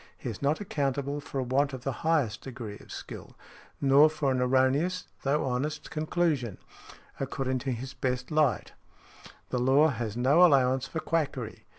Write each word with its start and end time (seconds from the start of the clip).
He 0.17 0.31
is 0.31 0.41
not 0.41 0.59
accountable 0.59 1.19
for 1.21 1.37
a 1.37 1.43
want 1.43 1.73
of 1.73 1.83
the 1.83 1.91
highest 2.01 2.41
degree 2.41 2.79
of 2.79 2.91
skill, 2.91 3.37
nor 3.79 4.09
for 4.09 4.31
an 4.31 4.41
erroneous, 4.41 5.05
though 5.21 5.45
honest 5.45 5.91
conclusion, 5.91 6.57
|59| 7.19 7.19
according 7.19 7.59
to 7.59 7.71
his 7.71 7.93
best 7.93 8.31
light. 8.31 8.71
The 9.51 9.59
law 9.59 9.89
has 9.89 10.17
no 10.17 10.43
allowance 10.43 10.87
for 10.87 10.99
quackery. 11.01 11.67